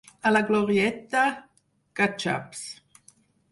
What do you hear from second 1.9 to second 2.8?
catxaps.